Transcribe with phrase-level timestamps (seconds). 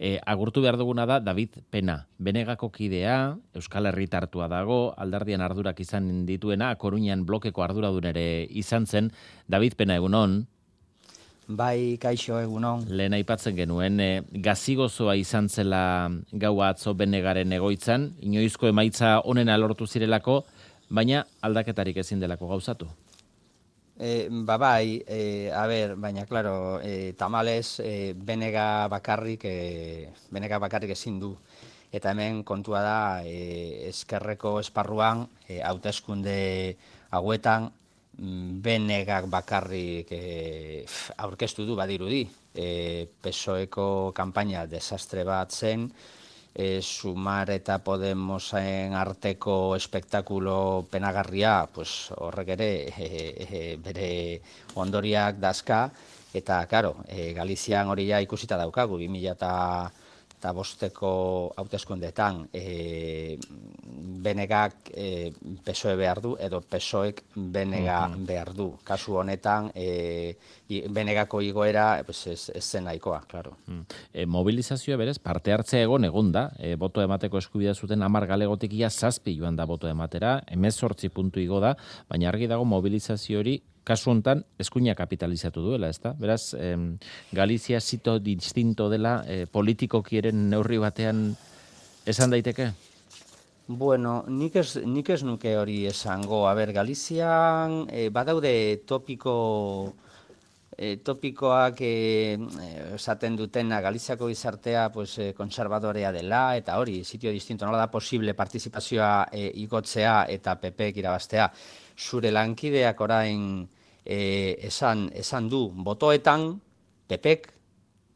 [0.00, 6.24] E, agurtu behar duguna da David Pena, benegako kidea, Euskal Herritartua dago, aldardian ardurak izan
[6.24, 9.10] dituena, Koruñan blokeko arduradun ere izan zen.
[9.44, 10.46] David Pena, egunon?
[11.52, 12.86] Bai, kaixo egunon.
[12.88, 15.82] Lehen aipatzen genuen, e, gazigozoa izan zela
[16.32, 20.40] gaua atzo benegaren egoitzan, inoizko emaitza onena lortu zirelako,
[20.88, 22.88] baina aldaketarik ezin delako gauzatu.
[24.00, 30.58] E, ba bai, e, a ber, baina, klaro, e, tamales, e, benega bakarrik, e, benega
[30.58, 31.34] bakarrik ezin du.
[31.92, 36.38] Eta hemen kontua da, e, eskerreko esparruan, e, hauteskunde
[37.10, 37.68] hauetan,
[38.20, 40.84] Mm, benegak bakarrik e,
[41.24, 42.26] aurkeztu du badirudi.
[42.52, 42.66] E,
[43.22, 45.86] PSOEko kanpaina desastre bat zen,
[46.54, 53.10] e, Sumar eta Podemosen arteko espektakulo penagarria, pues, horrek ere e,
[53.46, 54.10] e, bere
[54.74, 55.88] ondoriak dazka,
[56.34, 59.52] eta, karo, e, Galizian hori ja ikusita daukagu, 2000 eta
[60.40, 61.10] eta bosteko
[61.60, 63.36] hauteskundetan e,
[64.24, 65.28] benegak e,
[65.64, 68.70] pesoe behar du, edo pesoek benega behar du.
[68.84, 70.32] Kasu honetan, e,
[70.88, 73.52] benegako igoera pues, ez, ez zen nahikoa, klaro.
[73.66, 73.98] Mm.
[74.14, 78.72] E, mobilizazioa berez, parte hartzea egon egon da, e, boto emateko eskubidea zuten amar galegotik
[78.80, 81.74] ia zazpi joan da boto ematera, emezortzi puntu igo da,
[82.08, 86.12] baina argi dago mobilizazio hori kasu hontan eskuina kapitalizatu duela, ezta?
[86.18, 86.98] Beraz, em,
[87.32, 91.30] Galizia zito distinto dela eh, politikokieren neurri batean
[92.06, 92.70] esan daiteke?
[93.70, 96.46] Bueno, nik ez, nik ez nuke hori esango.
[96.50, 99.94] A ber, Galizian eh, badaude topiko
[100.80, 102.38] eh, topikoak eh,
[102.96, 108.32] esaten dutena Galiziako gizartea pues, eh, konservadorea dela, eta hori, sitio distinto, nola da posible
[108.34, 111.50] partizipazioa eh, igotzea eta PP irabaztea.
[112.00, 113.68] Zure lankideak orain
[114.04, 116.54] e, esan, esan du botoetan
[117.12, 117.50] pepek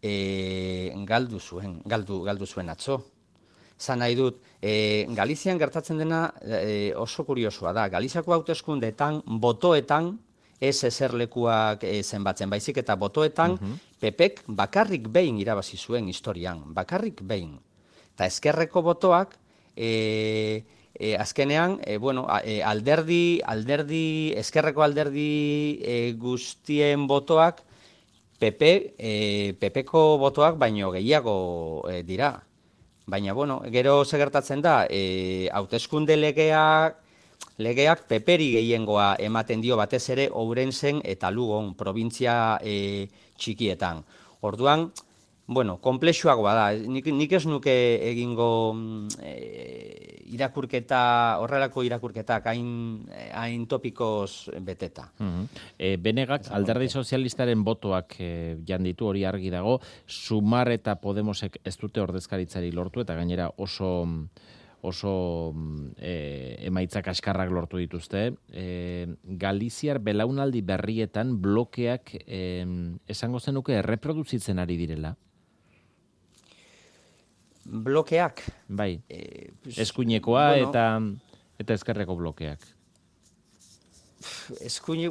[0.00, 3.02] e, galdu zuen, galdu, galdu zuen atzo.
[3.76, 7.90] Zan nahi dut, e, Galizian gertatzen dena e, oso kuriosoa da.
[7.92, 10.14] Galiziako hauteskundeetan botoetan
[10.60, 17.22] ez eserlekuak e, zenbatzen baizik eta botoetan mm pepek bakarrik behin irabazi zuen historian, bakarrik
[17.24, 17.54] behin.
[18.12, 19.32] Eta eskerreko botoak
[19.74, 27.62] e, e, azkenean, e, bueno, e, alderdi, alderdi, eskerreko alderdi e, guztien botoak,
[28.36, 29.12] PP, e,
[29.60, 32.34] PPko botoak baino gehiago e, dira.
[33.06, 37.00] Baina, bueno, gero segertatzen da, e, hauteskunde legeak,
[37.58, 43.08] legeak peperi gehiengoa ematen dio batez ere Ourensen eta Lugon, provintzia e,
[43.38, 44.02] txikietan.
[44.44, 44.90] Orduan,
[45.46, 46.66] bueno, komplexuagoa da.
[46.76, 47.72] Nik, nik ez nuke
[48.10, 48.48] egingo
[49.22, 49.32] e,
[50.36, 51.00] irakurketa,
[51.40, 52.68] horrelako irakurketak hain,
[53.32, 55.10] hain topikoz beteta.
[55.18, 55.48] Mm
[56.02, 58.28] benegak, alderdi sozialistaren botoak e,
[58.66, 63.90] janditu hori argi dago, Sumar eta Podemosek ez dute ordezkaritzari lortu, eta gainera oso
[64.86, 65.12] oso
[65.98, 66.14] e,
[66.68, 68.30] emaitzak askarrak lortu dituzte.
[68.52, 69.06] E,
[69.42, 72.40] Galiziar belaunaldi berrietan blokeak e,
[73.10, 75.16] esango zenuke erreproduzitzen ari direla?
[77.66, 78.42] blokeak.
[78.68, 79.50] Bai, e,
[79.82, 80.84] eskuinekoa bueno, eta
[81.58, 82.64] eta ezkerreko blokeak.
[84.64, 85.10] Eskuine,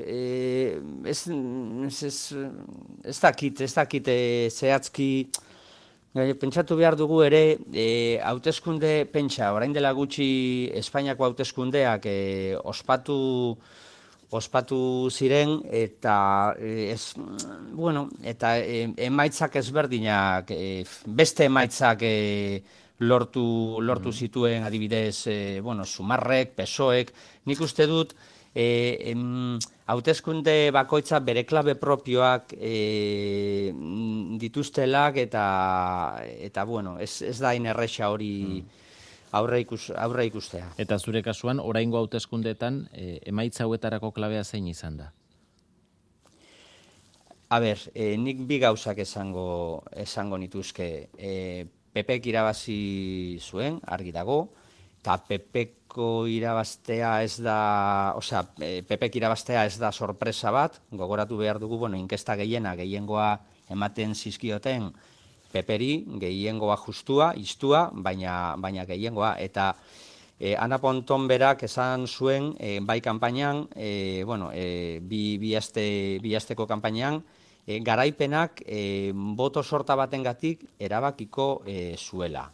[0.00, 0.78] e,
[1.10, 2.18] ez, ez, ez,
[3.04, 5.08] ez dakit, ez dakit, e, zehatzki,
[6.12, 13.56] pentsatu behar dugu ere, e, hauteskunde pentsa, orain dela gutxi Espainiako hauteskundeak e, ospatu,
[14.32, 17.14] ospatu ziren eta eh, ez,
[17.72, 22.62] bueno, eta e, emaitzak ezberdinak e, beste emaitzak e,
[23.00, 24.16] lortu, lortu mm.
[24.16, 27.12] zituen adibidez e, bueno, sumarrek, pesoek,
[27.48, 28.12] nik uste dut
[28.54, 28.66] e,
[29.12, 33.72] em, hauteskunde bakoitza bere klabe propioak e,
[34.38, 35.46] dituztelak eta
[36.22, 38.78] eta bueno, ez, ez da inerrexa hori mm
[39.32, 40.68] aurre, ikus, aurre ikustea.
[40.80, 45.10] Eta zure kasuan, oraingo hauteskundetan e, emaitza hauetarako klabea zein izan da?
[47.52, 50.88] A ber, e, nik bi gauzak esango, esango nituzke.
[51.16, 51.32] E,
[51.92, 54.46] Pepek irabazi zuen, argi dago,
[55.02, 58.44] eta Pepeko irabaztea ez da, osea,
[58.86, 63.32] Pepek irabaztea ez da sorpresa bat, gogoratu behar dugu, bueno, inkesta gehiena, gehiengoa
[63.74, 64.92] ematen zizkioten,
[65.52, 69.34] peperi gehiengoa justua, istua, baina, baina gehiengoa.
[69.42, 69.72] Eta
[70.38, 75.84] e, Ana Ponton berak esan zuen e, bai kanpainan, e, bueno, e, bi, bi, aste,
[76.22, 77.24] bi asteko kanpainan,
[77.66, 82.46] e, garaipenak e, boto sorta batengatik erabakiko e, zuela.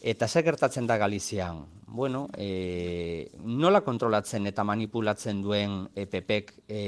[0.00, 1.64] Eta zer gertatzen da Galizian?
[1.86, 6.82] Bueno, e, nola kontrolatzen eta manipulatzen duen EPPek e,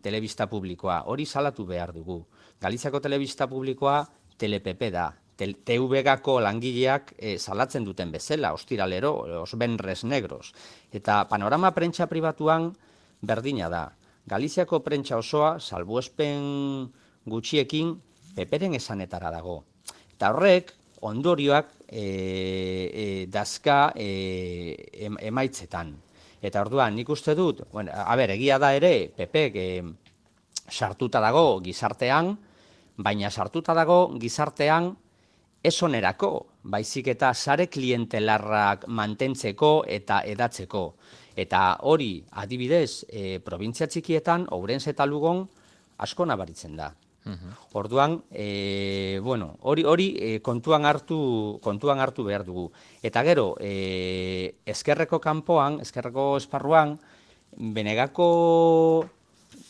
[0.00, 1.02] telebista publikoa?
[1.12, 2.22] Hori salatu behar dugu.
[2.60, 4.06] Galiziako telebista publikoa
[4.38, 5.10] TLPP da.
[5.36, 10.52] TVGako langileak e, salatzen duten bezala, ostiralero, os benres negros.
[10.92, 12.70] Eta panorama prentsa pribatuan
[13.20, 13.90] berdina da.
[14.24, 16.88] Galiziako prentsa osoa, salbuespen
[17.26, 17.96] gutxiekin,
[18.36, 19.64] peperen esanetara dago.
[20.14, 24.76] Eta horrek, ondorioak e, e, dazka e,
[25.26, 25.92] emaitzetan.
[26.42, 29.66] Eta orduan, nik uste dut, bueno, a ber, egia da ere, pepek e,
[30.70, 32.32] sartuta dago gizartean,
[33.02, 34.90] baina sartuta dago gizartean
[35.62, 36.30] esonerako,
[36.62, 40.84] baizik eta sare klientelarrak mantentzeko eta edatzeko.
[41.36, 45.46] Eta hori, adibidez, e, provintzia txikietan, Ourense eta Lugon,
[46.02, 46.90] asko nabaritzen da.
[47.72, 52.66] Orduan, e, bueno, hori hori e, kontuan hartu kontuan hartu behar dugu.
[53.02, 56.98] Eta gero, e, eskerreko kanpoan, eskerreko esparruan,
[57.52, 58.28] benegako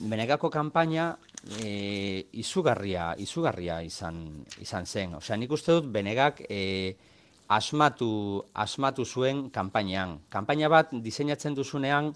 [0.02, 1.12] benegako kanpaina
[1.62, 5.16] e, izugarria, izugarria izan, izan zen.
[5.18, 6.96] Osea, nik uste dut benegak e,
[7.52, 10.18] asmatu, asmatu zuen kanpainan.
[10.32, 12.12] Kanpaina bat diseinatzen duzunean,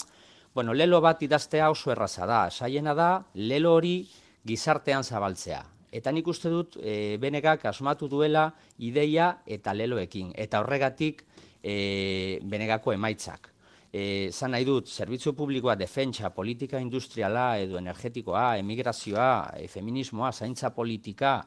[0.54, 2.46] bueno, lelo bat idaztea oso erraza da.
[2.50, 3.98] Saiena da, lelo hori
[4.46, 5.64] gizartean zabaltzea.
[5.96, 10.32] Eta nik uste dut e, benegak asmatu duela ideia eta leloekin.
[10.36, 11.22] Eta horregatik
[11.62, 13.52] e, benegako emaitzak.
[13.96, 20.72] E, zan nahi dut, zerbitzu publikoa, defentsa, politika industriala, edo energetikoa, emigrazioa, e, feminismoa, zaintza
[20.76, 21.38] politika,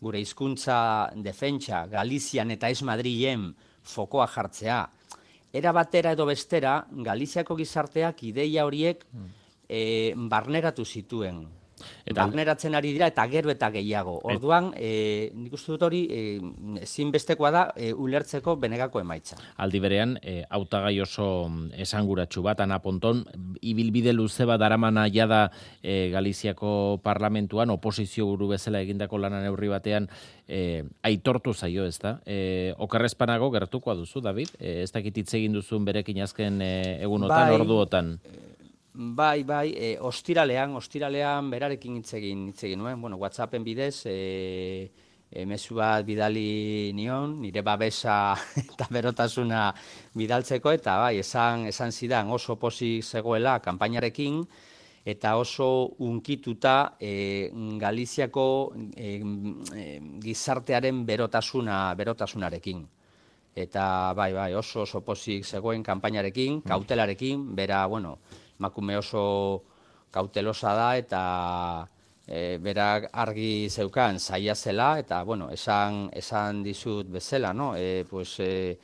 [0.00, 0.78] gure hizkuntza
[1.20, 3.50] defentsa, Galizian eta ez Madrilen
[3.82, 4.84] fokoa jartzea.
[5.52, 9.04] Era batera edo bestera, Galiziako gizarteak ideia horiek
[9.68, 11.44] e, barneratu zituen.
[12.04, 14.18] Eta barneratzen ari dira eta gero eta gehiago.
[14.28, 16.22] Orduan, e, nik uste dut hori e,
[16.82, 19.38] ezinbestekoa da e, ulertzeko benegako emaitza.
[19.56, 23.24] Aldi berean, e, autagai oso mm, esanguratsu bat anaponton
[23.60, 25.48] ibilbide luze bat daramana jada
[25.82, 30.08] e, Galiziako parlamentuan oposizio buru bezala egindako lanan neurri batean
[30.48, 32.18] e, aitortu zaio, ez da?
[32.26, 34.54] E, okerrezpanago gertukoa duzu, David?
[34.58, 36.72] E, ez dakit hitz egin duzun berekin azken e,
[37.04, 38.14] egunotan, bai, orduotan.
[39.00, 44.90] Bai, bai, e, ostiralean, ostiralean berarekin hitz egin, hitz egin nuen, bueno, WhatsAppen bidez, e,
[45.30, 48.34] e, mesu bat bidali nion, nire babesa
[48.64, 49.68] eta berotasuna
[50.18, 54.42] bidaltzeko, eta bai, esan, esan zidan oso pozik zegoela kanpainarekin,
[55.06, 55.70] eta oso
[56.02, 58.48] unkituta e, Galiziako
[58.96, 59.14] e,
[59.78, 59.86] e,
[60.26, 62.82] gizartearen berotasuna, berotasunarekin.
[63.54, 63.86] Eta
[64.18, 68.18] bai, bai, oso oso pozik zegoen kanpainarekin, kautelarekin, bera, bueno,
[68.58, 69.62] makume oso
[70.10, 71.22] kautelosa da eta
[72.26, 77.74] e, berak argi zeukan saia zela eta bueno, esan, esan dizut bezala, no?
[77.76, 78.78] E, pues, e,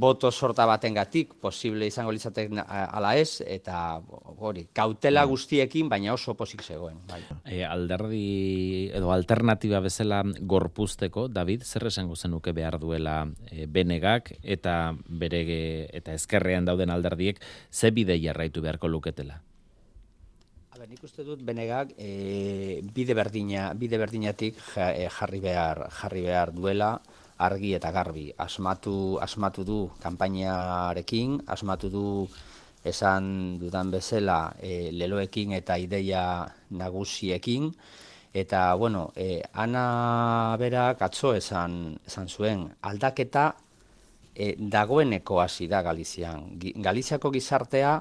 [0.00, 4.00] boto sorta batengatik posible izango litzatek ala ez eta
[4.36, 5.30] hori kautela mm.
[5.32, 7.22] guztiekin baina oso posik zegoen bai.
[7.44, 13.18] E, alderdi edo alternativa bezala gorpuzteko David zer esango zenuke behar duela
[13.50, 17.40] e, benegak eta berege eta ezkerrean dauden alderdiek
[17.70, 19.42] ze bide jarraitu beharko luketela
[20.88, 26.94] nik uste dut benegak e, bide berdina bide berdinatik e, jarri behar jarri behar duela
[27.38, 28.28] argi eta garbi.
[28.36, 32.06] Asmatu, asmatu du kanpainarekin, asmatu du
[32.84, 37.70] esan dudan bezala e, leloekin eta ideia nagusiekin,
[38.34, 43.54] eta, bueno, e, ana berak atzo esan, esan zuen, aldaketa
[44.34, 46.58] e, dagoeneko hasi da Galizian.
[46.58, 47.98] Galiziako gizartea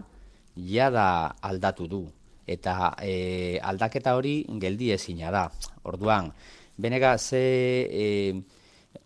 [0.58, 1.08] jada
[1.41, 2.03] aldatu du,
[2.48, 5.48] eta e, aldaketa hori geldi ezina da.
[5.84, 6.32] Orduan,
[6.77, 7.44] benega ze...
[7.89, 8.57] E,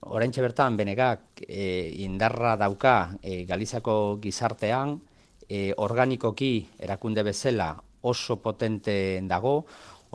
[0.02, 4.98] oraintxe bertan benegak e, indarra dauka e, Galizako gizartean,
[5.48, 9.66] e, organikoki erakunde bezala oso potente dago,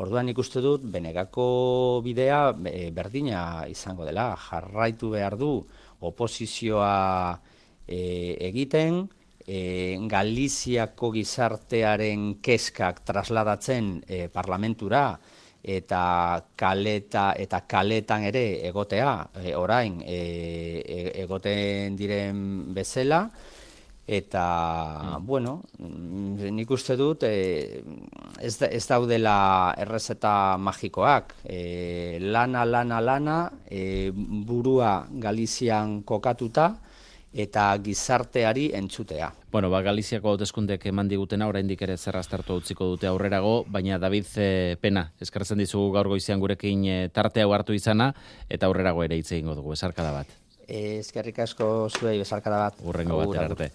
[0.03, 5.53] orduan ikuste dut benegako bidea e, berdina izango dela, jarraitu behar du
[6.01, 7.39] oposizioa
[7.87, 8.01] e,
[8.49, 9.07] egiten,
[9.47, 15.13] e, Galiziako gizartearen keskak trasladatzen e, parlamentura,
[15.67, 20.19] eta kaleta eta kaletan ere egotea e, orain e,
[20.87, 22.39] e, egoten diren
[22.75, 23.25] bezala
[24.07, 24.47] eta
[25.03, 25.27] mm.
[25.27, 25.57] bueno
[26.55, 27.83] nik uste dut e,
[28.39, 36.77] ez, ez daudela errezeta magikoak e, lana lana lana e, burua Galizian kokatuta
[37.37, 39.29] eta gizarteari entzutea.
[39.53, 44.49] Bueno, ba, Galiziako hauteskundek eman digutena, oraindik ere zerraztertu utziko dute aurrerago, baina David e,
[44.81, 48.15] Pena, eskartzen dizugu gaur goizian gurekin e, tartea hartu izana,
[48.49, 50.33] eta aurrerago ere hitz egingo dugu, esarkada bat.
[50.67, 52.81] E, eskerrik asko zuei, esarkada bat.
[52.83, 53.69] Urrengo bat arte.